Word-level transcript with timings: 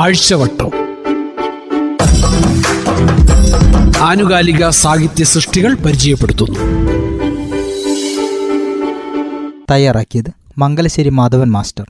ആഴ്ചവട്ടം. 0.00 0.70
ആനുകാലിക 4.00 4.68
സാഹിത്യ 4.68 5.24
സൃഷ്ടികൾ 5.24 5.74
പരിചയപ്പെടുത്തുന്നു. 5.74 6.58
തയ്യാറാക്കിയത് 9.70 10.30
മംഗലശ്ശേരി 10.58 11.08
മാധവൻ 11.08 11.50
മാസ്റ്റർ. 11.50 11.84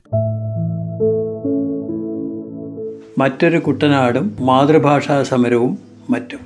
മറ്റൊരു 3.17 3.57
കുട്ടനാടും 3.57 4.35
മാതൃഭാഷാ 4.39 5.23
സമരവും 5.23 5.77
മറ്റും. 6.09 6.39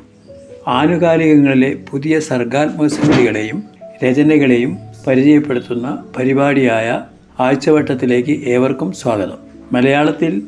ആനുകാലികങ്ങളിലെ 0.68 1.78
പുതിയ 1.92 2.20
സർഗാത്മക 2.20 2.88
സൃഷ്ടികളെയും 2.88 3.64
രചനകളെയും 4.06 4.78
പരിചയപ്പെടുത്തുന്ന 5.08 6.04
പരിപാടിയായ 6.18 7.02
ആഴ്ചവട്ടത്തിലേക്ക് 7.40 8.50
ഏവർക്കും 8.50 8.92
സ്വാഗതം. 8.92 9.38
മലയാളത്തിൽ 9.72 10.42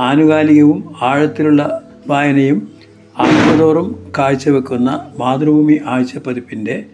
ആനുകാലികവും 0.00 0.94
ആഴത്തിലുള്ള 1.02 1.82
വായനയും 2.08 2.68
ആത്മതോറും 3.18 4.12
കാഴ്ചവെക്കുന്ന 4.18 5.08
മാതൃഭൂമി 5.18 5.72
ആഴ്ച 5.72 5.88
ആഴ്ചപ്പതിപ്പിന്റെ 5.88 6.84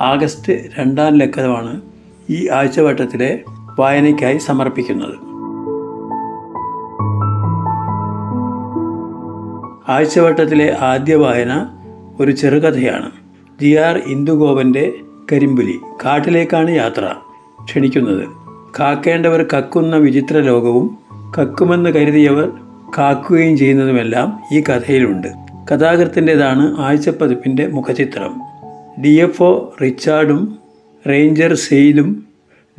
ആഗസ്റ്റ് 0.00 0.52
രണ്ടാം 0.78 1.14
ലക്കമാണ് 1.16 1.80
ഈ 2.30 2.48
ആഴ്ചവട്ടത്തിലെ 2.48 3.40
വായനയ്ക്കായി 3.78 4.38
സമർപ്പിക്കുന്നത്. 4.38 5.32
ആഴ്ചവട്ടത്തിലെ 9.90 10.76
ആദ്യ 10.80 11.14
വായന 11.14 11.78
ഒരു 12.20 12.30
ചെറുകഥയാണ്. 12.30 13.10
ജി 13.60 13.74
ആർ 13.74 13.98
ഇന്ദുഗോപന്റെ 13.98 14.92
കരിമ്പുലി 15.32 15.78
കാട്ടിലേക്കാണ് 16.04 16.70
യാത്ര 16.70 17.14
ക്ഷണിക്കുന്നത്. 17.64 18.28
കാക്കേണ്ടവർ 18.80 19.46
കക്കുന്ന 19.56 19.96
വിചിത്ര 19.96 20.40
ലോകവും 20.40 21.01
കക്കുമെന്ന് 21.38 21.90
കരുതിയവർ 21.90 22.52
കാക്കുകയും 22.98 23.56
ചെയ്യുന്നതുമെല്ലാം 23.56 24.42
ഈ 24.52 24.60
കഥയിലുണ്ട്. 24.60 25.28
കഥാകൃത്തിന്റെതാണ് 25.72 26.80
ആഴ്ചപ്പതിപ്പിന്റെ 26.80 27.66
മുഖചിത്രം. 27.66 28.40
ഡി 29.02 29.08
എഫ് 29.08 29.42
ഒ 29.42 29.74
റിച്ചാർഡും 29.82 30.58
ranger 31.08 31.54
സെയ്ദും 31.54 32.24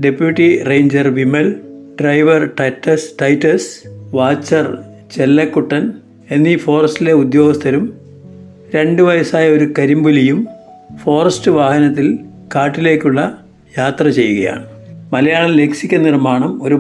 deputy 0.06 0.64
ranger 0.64 1.08
Vimal 1.08 1.56
driver 2.02 2.50
Titus 2.60 3.10
Titus 3.22 3.88
watcher 4.14 4.78
Chellakkuttan 5.16 5.92
എന്നീ 6.32 6.58
ഫോറസ്റ്റിലെ 6.58 7.14
ഉദ്യോഗസ്ഥരും 7.14 7.94
രണ്ട് 8.76 9.02
വയസ്സായ 9.02 9.50
ഒരു 9.50 9.74
കരിമ്പുലിയും 9.80 10.48
ഫോറസ്റ്റ് 11.04 11.52
വാഹനത്തിൽ 11.52 12.20
കാട്ടിലേക്കുള്ള 12.56 13.44
യാത്ര 13.78 14.10
ചെയ്യുകയാണ്. 14.10 14.66
മലയാളം 15.14 15.52
ലക്സിക്ക 15.52 15.96
നിർമ്മാണം 15.96 16.64
ഒരു 16.64 16.76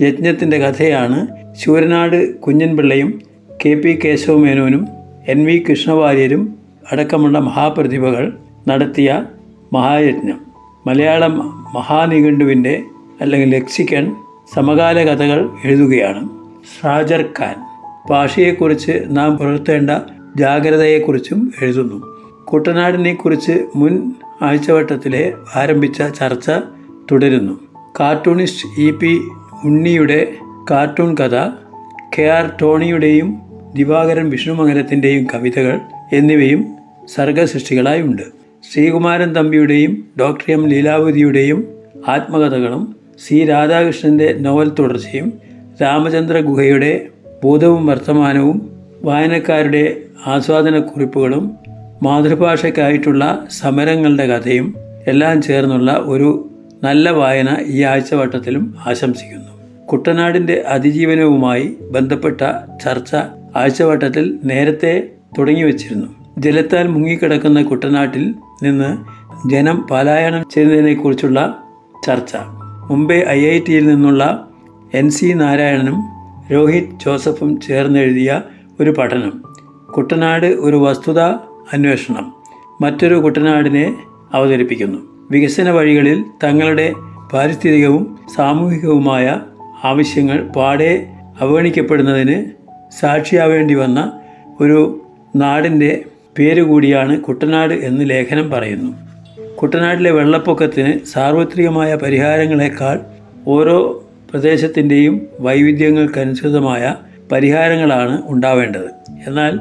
മഹായജ്ഞത്തിന്റെ 0.00 0.58
കഥയാണ് 0.58 1.26
ശൂരനാട് 1.52 2.40
കുഞ്ഞൻപിള്ളയും 2.40 3.22
കെ 3.66 3.74
പി 3.74 4.00
കേശവമേനോനും 4.04 4.86
എൻ 5.28 5.44
വി 5.44 5.64
കൃഷ്ണവാര്യരും 5.70 6.54
അടക്കമുള്ള 6.92 7.38
മഹാപ്രതിഭകൾ 7.38 8.38
നടത്തിയ 8.68 9.26
മഹായജ്ഞം. 9.72 10.40
മലയാളം 10.86 11.38
മഹാനിഘണ്ടുവിന്റെ 11.74 12.82
അല്ലെങ്കിൽ 13.20 13.56
ലക്സിക്കൺ 13.56 14.14
സമകാല 14.54 15.02
കഥകൾ 15.04 15.50
എഴുതുകയാണ് 15.64 16.28
ഷാജർ 16.82 17.28
ഖാൻ. 17.40 17.54
ഭാഷയെക്കുറിച്ച് 18.10 19.02
നാം 19.06 19.36
പുലർത്തേണ്ട 19.36 19.90
ജാഗ്രതയെക്കുറിച്ചും 20.36 21.52
എഴുതുന്നു. 21.62 22.16
കുട്ടനാടിനെക്കുറിച്ച് 22.44 23.66
മുൻ 23.76 24.12
ആഴ്ചവട്ടത്തിലെ 24.42 25.32
ആരംഭിച്ച 25.56 26.02
ചർച്ച 26.02 26.50
തുടരുന്നു. 27.12 27.58
കാർട്ടൂണിസ്റ്റ് 28.00 28.80
ഇ 28.80 28.90
പി 28.90 29.20
ഉണ്ണിയുടെ 29.64 30.32
കാർട്ടൂൺ 30.70 31.14
കഥ 31.14 31.48
കെ 32.18 32.22
ആർ 32.22 32.50
ടോണിയുടെയും 32.62 33.42
ദിവാകരൻ 33.76 34.30
വിഷ്ണുമംഗലത്തിന്റെയും 34.30 35.26
കവിതകൾ 35.34 35.80
എന്നിവയും 36.12 36.74
സർഗസൃഷ്ടികളായി 37.14 38.02
ഉണ്ട്. 38.02 38.22
ശ്രീകുമാരൻ 38.72 39.34
തമ്പിയുടെയും 39.34 40.04
ഡോക്ടർ 40.20 40.52
എം. 40.52 40.66
ലീലാവതിയുടെയും 40.66 41.68
ആത്മകഥകളും 42.08 42.96
സി. 43.26 43.44
രാധാകൃഷ്ണന്റെ 43.44 44.32
നോവൽ 44.32 44.72
തുടർച്ചയും 44.78 45.32
രാമചന്ദ്ര 45.82 46.40
ഗുഹയുടെ 46.40 47.06
ഭൂതവും 47.44 47.86
വർത്തമാനവും 47.86 48.70
വായനക്കാരുടെ 49.02 49.96
ആസ്വാദനക്കുറിപ്പുകളും 50.26 51.56
മാതൃഭാഷയ്ക്കായിട്ടുള്ള 52.02 53.46
സമരങ്ങളുടെ 53.50 54.26
കഥയും 54.26 54.74
എല്ലാം 55.06 55.42
ചേർന്നുള്ള 55.42 55.92
ഒരു 55.92 56.50
നല്ല 56.82 57.10
വായന 57.10 57.56
ഈ 57.66 57.82
ആഴ്ചവട്ടത്തിലും 57.82 58.74
ആശംസിക്കുന്നു. 58.86 59.47
കുട്ടനാടിന്റെ 59.92 60.64
അതിജീവനവുമായി 60.66 61.76
ബന്ധപ്പെട്ട 61.90 62.40
ചർച്ച 62.84 63.14
ആഴ്ചവട്ടത്തിൽ 63.56 64.38
നേരത്തെ 64.44 65.10
തുടങ്ങി 65.38 65.62
വച്ചിരുന്നു 65.62 66.06
ജലത്താൽ 66.38 66.88
മുങ്ങിക്കിടക്കുന്ന 66.88 67.62
കുട്ടനാട്ടിൽ 67.62 68.34
നിന്ന് 68.62 68.90
ജനം 69.48 69.86
പലായനം 69.90 70.44
ചെയ്യുന്നതിനെക്കുറിച്ചുള്ള 70.54 71.62
ചർച്ച. 72.06 72.36
മുംബൈ 72.90 73.20
ഐ 73.28 73.46
ഐ 73.46 73.60
ടിയിൽ 73.68 73.86
നിന്നുള്ള 73.86 74.48
എൻ 74.94 75.10
സി 75.10 75.26
നാരായണനും 75.26 76.02
രോഹിത് 76.52 76.98
ജോസഫും 77.06 77.60
ചേർന്നെഴുതിയ 77.60 78.42
ഒരു 78.80 78.90
പഠനം. 78.90 79.42
കുട്ടനാട് 79.96 80.46
ഒരു 80.46 80.76
വസ്തുത 80.76 81.20
അന്വേഷണം. 81.72 82.32
മറ്റൊരു 82.80 83.14
കുട്ടനാടിനെ 83.14 83.94
അവതരിപ്പിക്കുന്നു. 84.34 84.98
വികസന 85.30 85.70
വഴികളിൽ 85.70 86.24
തങ്ങളുടെ 86.44 86.94
പാരിസ്ഥിതികവും 87.32 88.18
സാമൂഹികവുമായ 88.36 89.40
ആവശ്യങ്ങൾ 89.84 90.48
പാടെ 90.56 91.06
അവഗണിക്കപ്പെടുന്നതിന് 91.40 92.44
സാക്ഷിയാവേണ്ടി 93.00 93.74
വന്ന 93.74 94.20
ഒരു 94.60 95.00
നാടിന്റെ 95.36 96.04
പേര് 96.38 96.62
കൂടിയാണ് 96.62 97.20
കുട്ടനാട് 97.20 97.74
എന്ന് 97.74 98.10
ലേഖനം 98.10 98.50
പറയുന്നു. 98.50 98.94
കുട്ടനാട്ടിലെ 99.56 100.10
വെള്ളപ്പൊക്കത്തിന് 100.10 101.06
സാർവത്രികമായ 101.06 101.94
പരിഹാരങ്ങളെക്കാൾ 101.94 103.00
ഓരോ 103.46 104.08
പ്രദേശത്തിന്റെയും 104.30 105.26
വൈവിധ്യങ്ങൾക്കനുസൃതമായ 105.40 106.94
പരിഹാരങ്ങളാണ് 107.32 108.22
ഉണ്ടാവേണ്ടത്. 108.26 108.88
എന്നാൽ 109.26 109.58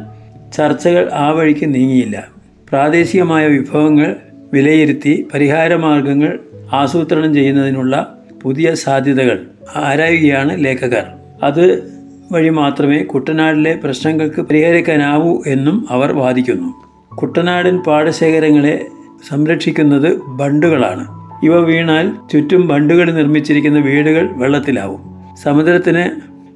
ചർച്ചകൾ 0.57 1.11
ആ 1.13 1.29
വഴിക്ക് 1.29 1.75
നീങ്ങിയില്ല. 1.75 2.27
പ്രാദേശികമായ 2.69 3.47
വിഭവങ്ങൾ 3.47 4.15
വിലയിരുത്തി 4.53 5.27
പരിഹാരമാർഗങ്ങൾ 5.33 6.39
ആസൂത്രണം 6.73 7.33
ചെയ്യുന്നതിനുള്ള 7.33 8.17
പുതിയ 8.43 8.75
സാധ്യതകൾ 8.75 9.47
ആരായുകയാണ് 9.75 10.63
ലേഖകർ. 10.65 11.03
അത് 11.43 11.97
വഴി 12.31 12.49
മാത്രമേ 12.49 13.03
കുട്ടനാടിലെ 13.03 13.79
പ്രശ്നങ്ങൾക്ക് 13.83 14.41
പരിഹരിക്കാനാവൂ 14.41 15.41
എന്നും 15.47 15.87
അവർ 15.89 16.11
വാദിക്കുന്നു. 16.11 16.73
കുട്ടനാടൻ 17.15 17.77
പാടശേഖരങ്ങളെ 17.77 18.85
സംരക്ഷിക്കുന്നത് 19.29 20.21
ബണ്ടുകളാണ്. 20.27 21.07
ഇവ 21.45 21.59
വീണാൽ 21.59 22.11
ചുറ്റും 22.31 22.67
ബണ്ടുകൾ 22.67 23.11
നിർമ്മിച്ചിരിക്കുന്ന 23.11 23.79
വീടുകൾ 23.79 24.29
വെള്ളത്തിലാവും. 24.31 25.01
സമുദ്രത്തിന് 25.43 26.09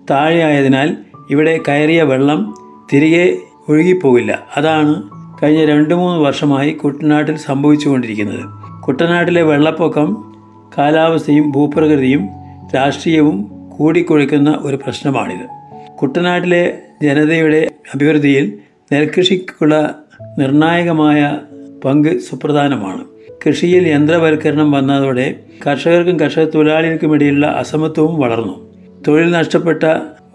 താഴെയായതിനാൽ 0.09 0.97
ഇവിടെ 1.29 1.59
കയറിയ 1.67 2.01
വെള്ളം 2.03 2.53
തിരികെ 2.93 3.37
ഒഴുകിപ്പോകില്ല. 3.69 4.39
അതാണ് 4.57 5.03
കഴിഞ്ഞ 5.43 5.65
രണ്ട് 5.65 5.93
മൂന്ന് 5.93 6.19
വർഷമായി 6.19 6.71
കുട്ടനാട്ടിൽ 6.71 7.37
സംഭവിച്ചുകൊണ്ടിരിക്കുന്നത്. 7.37 8.43
കുട്ടനാട്ടിലെ 8.81 9.41
വെള്ളപ്പൊക്കം 9.41 10.30
കാലാവസ്ഥയും 10.77 11.51
ഭൂപ്രകൃതിയും 11.51 12.29
രാഷ്ട്രീയവും 12.75 13.51
കൂടിക്കൊഴിക്കുന്ന 13.77 14.59
ഒരു 14.61 14.75
പ്രശ്നമാണിത്. 14.75 15.47
കുട്ടനാട്ടിലെ 15.95 16.77
ജനതയുടെ 17.03 17.71
അഭിവൃദ്ധിയിൽ 17.95 18.57
നെൽകൃഷിക്കുള്ള 18.93 19.95
നിർണായകമായ 20.39 21.37
പങ്ക് 21.85 22.19
സുപ്രധാനമാണ്. 22.19 23.05
കൃഷിയിൽ 23.45 23.87
യന്ത്രവൽക്കരണം 23.87 24.71
വന്നതോടെ 24.71 25.35
കർഷകർക്കും 25.67 26.19
കർഷക 26.19 26.43
തൊഴിലാളികൾക്കുമിടയിലുള്ള 26.43 27.47
അസമത്വവും 27.47 28.19
വളർന്നു. 28.19 28.73
തൊഴിൽ 29.07 29.31
നഷ്ടപ്പെട്ട 29.31 29.84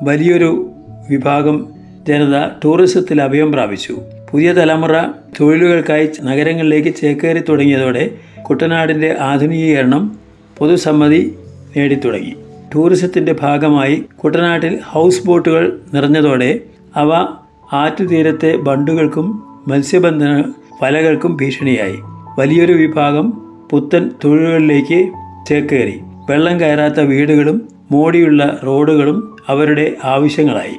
വലിയൊരു 0.03 0.71
വിഭാഗം 1.11 1.69
ജനത 2.09 2.51
ടൂറിസത്തിൽ 2.65 3.23
അഭയം 3.23 3.53
പ്രാപിച്ചു. 3.53 3.99
പുതിയ 4.31 4.53
തലമുറ 4.53 5.03
തൊഴിലുകൾക്കായി 5.41 6.11
നഗരങ്ങളിലേക്ക് 6.23 6.95
ചേക്കേറി 6.95 7.43
തുടങ്ങിയതോടെ 7.49 8.11
കുട്ടനാടിന്റെ 8.49 9.17
ആധുനികീകരണം 9.21 10.26
പൊതുസമ്മതി 10.59 11.35
നേടിത്തുടങ്ങി. 11.77 12.35
ടൂറിസത്തിന്റെ 12.75 13.37
ഭാഗമായി 13.41 14.05
കുട്ടനാട്ടിൽ 14.25 14.79
ഹൗസ് 14.85 15.27
ബോട്ടുകൾ 15.27 15.81
നിറഞ്ഞതോടെ 15.95 16.61
അവ 16.97 17.27
ആറ്റുതീരത്തെ 17.73 18.57
ബണ്ടുകൾക്കും 18.57 19.43
മത്സ്യബന്ധന 19.69 20.45
വലകൾക്കും 20.83 21.37
ഭീഷണിയായി. 21.37 21.97
വലിയൊരു 22.39 22.73
വിഭാഗം 22.73 23.31
പുത്തൻ 23.71 24.11
തൊഴിലുകളിലേക്ക് 24.25 25.13
ചേക്കേറി. 25.49 26.01
വെള്ളം 26.31 26.61
കയറാത്ത 26.61 27.01
വീടുകളും 27.01 27.69
മോടിയുള്ള 27.91 28.59
റോഡുകളും 28.67 29.37
അവരുടെ 29.49 29.97
ആവശ്യങ്ങളായി. 30.05 30.77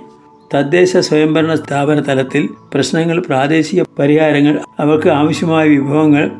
തദ്ദേശ 0.56 0.98
സ്വയംഭരണ 0.98 1.54
സ്ഥാപന 1.54 2.00
തലത്തിൽ 2.00 2.50
പ്രശ്നങ്ങൾ 2.74 3.20
പ്രാദേശിക 3.20 3.84
പരിഹാരങ്ങൾ 4.00 4.60
അവർക്ക് 4.80 5.08
ആവശ്യമായ 5.08 5.68
വിഭവങ്ങൾ 5.68 6.32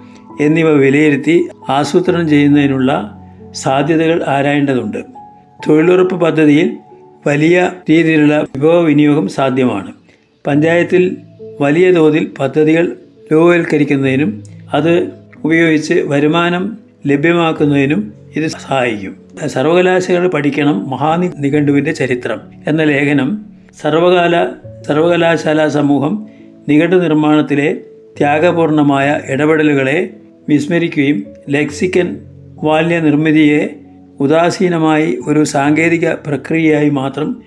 എന്നിവ 0.42 0.70
വിലയിരുത്തി 0.70 1.50
ആസൂത്രണം 1.70 2.30
ചെയ്യുന്നതിനുള്ള 2.30 3.17
സാധ്യതകൾ 3.58 4.18
ആരായേണ്ടതുണ്ട്. 4.28 4.98
തൊഴിലുറപ്പ് 5.68 6.16
പദ്ധതിയിൽ 6.22 6.68
വലിയ 7.28 7.72
രീതിയിലുള്ള 7.90 8.36
വിഭവ 8.42 8.82
വിനിയോഗം 8.82 9.28
സാധ്യമാണ്. 9.28 9.92
പഞ്ചായത്തിൽ 10.48 11.18
വലിയ 11.62 11.92
തോതിൽ 11.92 12.24
പദ്ധതികൾ 12.40 12.86
രൂപവൽക്കരിക്കുന്നതിനും 13.32 14.44
അത് 14.74 14.94
ഉപയോഗിച്ച് 15.44 15.94
വരുമാനം 15.94 16.64
ലഭ്യമാക്കുന്നതിനും 17.08 18.14
ഇത് 18.36 18.48
സഹായിക്കും. 18.48 19.14
സർവകലാശാലകൾ 19.48 20.28
പഠിക്കണം 20.28 20.90
മഹാനി 20.90 21.28
നിഘണ്ടുവിന്റെ 21.40 21.92
ചരിത്രം 21.92 22.40
എന്ന 22.68 22.84
ലേഖനം 22.84 23.30
സർവകാല 23.82 24.36
സർവകലാശാല 24.88 25.68
സമൂഹം 25.68 26.14
നിഘണ്ടു 26.70 26.96
നിർമ്മാണത്തിലെ 26.96 27.70
ത്യാഗപൂർണമായ 28.18 29.08
ഇടപെടലുകളെ 29.30 29.98
വിസ്മരിക്കുകയും 30.50 31.24
ലെക്സിക്കൻ 31.50 32.08
വാല്യ 32.64 33.00
നിർമ്മിതിയെ 33.00 33.80
ഉദാസീനമായി 34.20 35.20
ഒരു 35.28 35.44
സാങ്കേതിക 35.44 36.10
പ്രക്രിയയായി 36.10 36.90
മാത്രം 36.90 37.42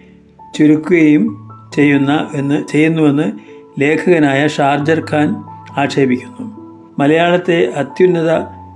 ചുരുക്കുകയും 0.58 1.50
ചെയ്യുന്ന 1.74 2.30
എന്ന് 2.34 2.64
ചെയ്യുന്നുവെന്ന് 2.72 3.32
ലേഖകനായ 3.80 4.48
ഷാർജർ 4.48 5.02
ഖാൻ 5.10 5.34
ആക്ഷേപിക്കുന്നു. 5.80 6.56
മലയാളത്തെ 6.98 7.72
അത്യുന്നത 7.76 8.30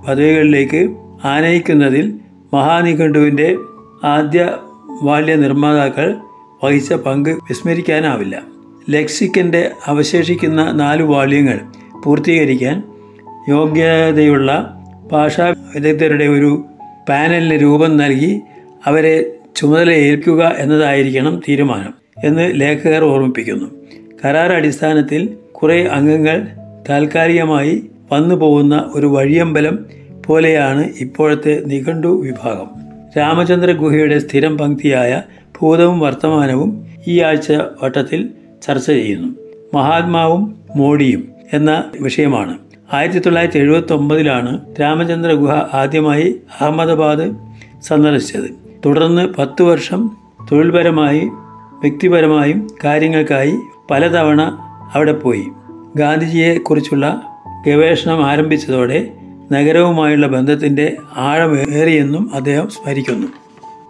പദവികളിലേക്ക് 0.07 0.95
ആനയിക്കുന്നതിൽ 1.25 2.13
മഹാനിഘണ്ടുവിന്റെ 2.53 3.57
ആദ്യ 4.03 4.57
ബാല്യ 5.03 5.35
നിർമ്മാതാക്കൾ 5.35 6.15
വഹിച്ച 6.63 6.93
പങ്ക് 6.93 7.29
വിസ്മരിക്കാനാവില്ല. 7.29 8.41
ലെക്സിക്കന്റെ 8.89 9.71
അവശേഷിക്കുന്ന 9.85 10.71
നാല് 10.71 11.03
വാള്യങ്ങൾ 11.03 11.59
പൂർത്തീകരിക്കാൻ 12.03 12.83
യോഗ്യതയുള്ള 13.49 14.74
ഭാഷാ 15.11 15.55
വിദഗ്ധരുടെ 15.75 16.25
ഒരു 16.25 16.65
പാനലിന് 17.09 17.61
രൂപം 17.61 17.97
നൽകി 17.97 18.41
അവരെ 18.85 19.31
ചുമതല 19.55 19.91
ഏൽക്കുക 19.91 20.55
എന്നതായിരിക്കണം 20.57 21.41
തീരുമാനം 21.49 21.93
എന്ന് 22.23 22.51
ലേഖകർ 22.53 23.03
ഓർമ്മിപ്പിക്കുന്നു. 23.03 23.65
കരാർ 24.25 24.51
അടിസ്ഥാനത്തിൽ 24.51 25.37
കുറേ 25.51 25.83
അംഗങ്ങൾ 25.83 26.47
താൽക്കാലികമായി 26.89 27.85
വന്നു 28.11 28.35
പോകുന്ന 28.35 28.91
ഒരു 28.95 29.05
വഴിയമ്പലം 29.05 29.85
പോലെയാണ് 30.25 30.89
ഇപ്പോഴത്തെ 30.99 31.63
നിഘണ്ടു 31.65 32.21
വിഭാഗം. 32.21 32.67
രാമചന്ദ്ര 33.17 33.71
ഗുഹയുടെ 33.71 34.19
സ്ഥിരം 34.19 34.57
പങ്ക്തിയായ 34.57 35.21
ഭൂതവും 35.61 35.99
വർത്തമാനവും 35.99 36.85
ഈ 37.07 37.21
ആഴ്ച 37.21 37.51
വട്ടത്തിൽ 37.83 38.29
ചർച്ച 38.63 38.85
ചെയ്യുന്നു. 38.85 39.27
മഹാത്മാവും 39.73 40.55
മോഡിയും 40.75 41.27
എന്ന 41.53 41.83
വിഷയമാണ്. 42.01 42.57
ആയിരത്തി 42.93 43.19
തൊള്ളായിരത്തി 43.19 43.57
എഴുപത്തി 43.57 43.93
ഒമ്പതിലാണ് 43.93 44.61
രാമചന്ദ്ര 44.81 45.33
ഗുഹ 45.33 45.51
ആദ്യമായി 45.51 46.41
അഹമ്മദാബാദ് 46.61 47.31
സന്ദർശിച്ചത്. 47.83 48.49
തുടർന്ന് 48.85 49.33
പത്തു 49.37 49.63
വർഷം 49.63 50.11
തൊഴിൽപരമായി 50.51 51.19
വ്യക്തിപരമായും 51.81 52.67
കാര്യങ്ങൾക്കായി 52.85 53.55
പലതവണ 53.91 54.41
അവിടെ 54.93 55.11
പോയി. 55.11 55.43
ഗാന്ധിജിയെക്കുറിച്ചുള്ള 55.95 57.21
ഗവേഷണം 57.67 58.25
ആരംഭിച്ചതോടെ 58.25 59.11
നഗരവുമായുള്ള 59.51 60.27
ബന്ധത്തിന്റെ 60.27 60.97
ആഴമേറിയെന്നും 61.17 62.35
അദ്ദേഹം 62.35 62.69
സ്മരിക്കുന്നു. 62.69 63.27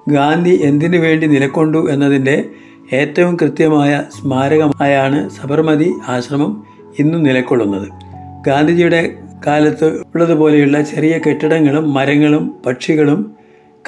ഗാന്ധി 0.09 0.59
എന്തിനു 0.63 0.97
വേണ്ടി 0.97 1.27
നിലക്കൊണ്ടു 1.27 1.92
എന്നതിന്റെ 1.92 2.45
ഏറ്റവും 2.94 3.36
കൃത്യമായ 3.36 4.03
സ്മാരകമായാണ് 4.19 5.30
സബർമതി 5.30 5.94
ആശ്രമം 6.07 6.63
ഇന്നും 7.00 7.24
നിലകൊള്ളുന്നത് 7.24 8.05
ഗാന്ധിജിയുടെ 8.47 9.12
കാലത്ത് 9.47 9.86
ഉള്ളതുപോലെയുള്ള 9.86 10.81
ചെറിയ 10.81 11.19
കെട്ടിടങ്ങളും 11.27 11.94
മരങ്ങളും 11.94 12.56
പക്ഷികളും 12.65 13.31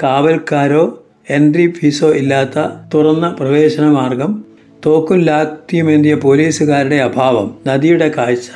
കാവൽക്കാരോ 0.02 1.04
എൻട്രി 1.30 1.70
ഫീസോ 1.70 2.10
ഇല്ലാത്ത 2.10 2.58
തുറന്ന 2.94 3.36
പ്രവേശന 3.40 3.86
മാർഗം 3.86 4.44
തോക്കും 4.86 5.20
ലാത്തിയുമേന്തിയ 5.20 6.14
പോലീസുകാരുടെ 6.14 6.96
അഭാവം 6.96 7.58
നദിയുടെ 7.66 8.08
കാഴ്ച 8.08 8.48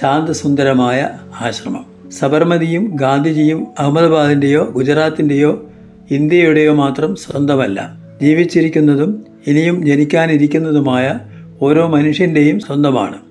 ശാന്തസുന്ദരമായ 0.00 1.10
ആശ്രമം. 1.40 2.10
സബർമതിയും 2.10 2.96
ഗാന്ധിജിയും 2.96 3.66
അഹമ്മദാബാദിന്റെയോ 3.78 4.62
ഗുജറാത്തിന്റെയോ 4.64 5.70
ഇന്ത്യയുടെയോ 6.10 6.72
മാത്രം 6.74 7.16
സ്വന്തമല്ല. 7.16 7.96
ജീവിച്ചിരിക്കുന്നതും 8.22 9.24
ഇനിയും 9.46 9.86
ജനിക്കാനിരിക്കുന്നതുമായ 9.86 11.18
ഓരോ 11.62 11.86
മനുഷ്യന്റെയും 11.86 12.60
സ്വന്തമാണ്. 12.60 13.23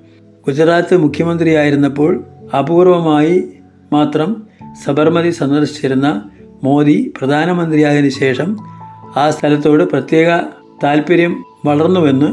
ഗുജറാത്ത് 0.48 0.98
മുഖ്യമന്ത്രിയായിരുന്നപ്പോൾ 0.98 2.24
അപൂർവമായി 2.60 3.44
മാത്രം 3.94 4.44
സബർമതി 4.86 5.30
സന്ദർശിച്ചിരുന്ന 5.30 6.30
മോദി 6.64 7.14
പ്രധാനമന്ത്രിയായതിനു 7.20 8.10
ശേഷം 8.10 8.58
ആ 9.16 9.30
സ്ഥലത്തോട് 9.30 9.84
പ്രത്യേക 9.84 10.40
താല്പര്യം 10.84 11.44
വളർന്നുവെന്ന് 11.66 12.30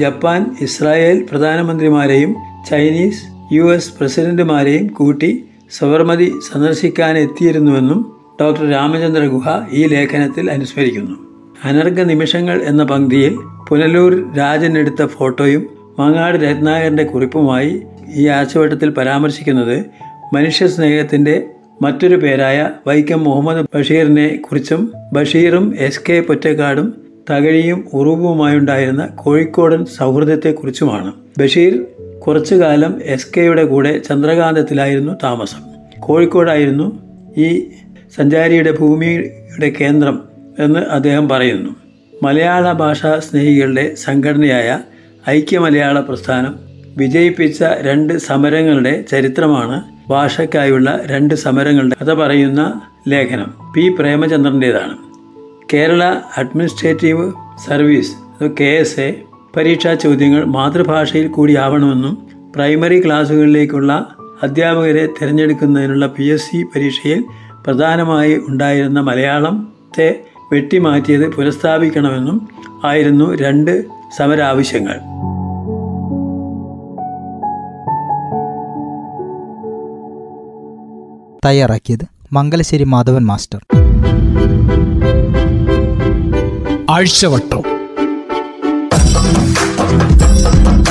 ജപ്പാൻ 0.00 0.56
ഇസ്രായേൽ 0.60 1.26
പ്രധാനമന്ത്രിമാരെയും 1.30 2.34
ചൈനീസ് 2.70 3.54
യു 3.54 3.74
എസ് 3.74 3.98
പ്രസിഡന്റുമാരെയും 3.98 4.86
കൂട്ടി 4.86 5.44
സബർമതി 5.70 6.32
സന്ദർശിക്കാനെത്തിയിരുന്നുവെന്നും 6.52 8.12
ഡോക്ടർ 8.40 8.70
രാമചന്ദ്ര 8.70 9.26
ഗുഹ 9.26 9.48
ഈ 9.72 9.84
ലേഖനത്തിൽ 9.84 10.50
അനുസ്മരിക്കുന്നു. 10.50 11.16
അനർഘ 11.64 12.02
നിമിഷങ്ങൾ 12.02 12.62
എന്ന 12.62 12.84
പങ്ക്തിയിൽ 12.84 13.38
പുനലൂർ 13.68 14.34
രാജൻ 14.34 14.78
എടുത്ത 14.78 15.06
ഫോട്ടോയും 15.06 15.77
മങ്ങാട് 15.98 16.38
രത്നാകരന്റെ 16.38 17.04
കുറിപ്പുമായി 17.04 17.82
ഈ 18.14 18.26
ആശുവട്ടത്തിൽ 18.26 18.90
പരാമർശിക്കുന്നത് 18.90 19.84
മനുഷ്യ 20.34 20.66
സ്നേഹത്തിന്റെ 20.66 21.42
മറ്റൊരു 21.82 22.16
പേരായ 22.16 22.70
വൈക്കം 22.86 23.24
മുഹമ്മദ് 23.24 23.66
ബഷീറിനെ 23.74 24.36
കുറിച്ചും 24.36 24.92
ബഷീറും 25.12 25.74
എസ് 25.78 26.00
കെ 26.08 26.20
പൊറ്റക്കാടും 26.20 26.94
തകഴിയും 27.30 27.88
ഉറുബുമായുണ്ടായിരുന്ന 27.92 29.06
കോഴിക്കോടൻ 29.06 29.84
സൗഹൃദത്തെക്കുറിച്ചുമാണ് 29.84 31.12
ബഷീർ 31.38 31.86
കുറച്ചു 32.26 32.54
കാലം 32.54 33.00
എസ് 33.04 33.26
കെയുടെ 33.36 33.64
കൂടെ 33.64 33.98
ചന്ദ്രകാന്തത്തിലായിരുന്നു 33.98 35.12
താമസം. 35.24 35.60
കോഴിക്കോടായിരുന്നു 36.00 37.02
ഈ 37.36 37.68
സഞ്ചാരിയുടെ 38.16 38.70
ഭൂമിയുടെ 38.70 39.72
കേന്ദ്രം 39.80 40.22
എന്ന് 40.58 40.80
അദ്ദേഹം 40.80 41.28
പറയുന്നു. 41.28 41.70
മലയാള 42.22 42.72
ഭാഷാ 42.72 43.18
സ്നേഹികളുടെ 43.18 43.94
സംഘടനയായ 43.94 44.80
ഐക്യ 45.28 45.58
മലയാള 45.58 46.00
പ്രസ്ഥാനം 46.00 46.52
വിജയിപ്പിച്ച 46.96 47.62
രണ്ട് 47.80 48.18
സമരങ്ങളുടെ 48.18 49.04
ചരിത്രമാണ് 49.10 49.76
ഭാഷയ്ക്കായുള്ള 50.08 51.00
രണ്ട് 51.06 51.34
സമരങ്ങളുടെ 51.34 51.96
കഥ 52.02 52.12
പറയുന്ന 52.12 52.62
ലേഖനം 53.08 53.50
P 53.74 53.84
പ്രേമചന്ദ്രന്റേതാണ് 53.98 54.94
Kerala 55.72 56.02
administrative 56.36 57.26
service 57.66 58.14
K 58.58 58.70
S 58.78 59.00
A 59.00 59.08
പരീക്ഷാ 59.56 59.94
ചോദ്യങ്ങൾ 59.94 60.44
മാതൃഭാഷയിൽ 60.44 61.26
കൂടിയാവണമെന്നും 61.28 62.14
പ്രൈമറി 62.54 62.98
ക്ലാസ്സുകളിലേക്കുള്ള 63.06 63.92
അധ്യാപകരെ 64.42 65.06
തിരഞ്ഞെടുക്കുന്നതിനുള്ള 65.06 66.06
പി 66.06 66.26
എസ് 66.28 66.50
സി 66.50 66.62
പരീക്ഷയിൽ 66.64 67.20
പ്രധാനമായി 67.64 68.34
ഉണ്ടായിരുന്ന 68.48 69.00
മലയാളത്തെ 69.00 70.08
വെട്ടിമാറ്റിയത് 70.52 71.26
പുനഃസ്ഥാപിക്കണമെന്നും 71.28 72.36
ആയിരുന്നു 72.84 73.34
രണ്ട് 73.34 73.72
സമരാവശ്യങ്ങൾ. 74.16 75.00
തയ്യാറാക്കിയത് 81.46 82.04
മംഗലശ്ശേരി 82.32 82.84
മാധവൻ 82.84 83.24
മാസ്റ്റർ. 83.24 83.60
ആഴ്ചവട്ടം. 86.90 87.62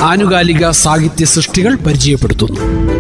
ആനുകാലിക 0.02 0.70
സാഹിത്യ 0.70 1.26
സൃഷ്ടികൾ 1.26 1.76
പരിചയപ്പെടുത്തുന്നു. 1.76 2.97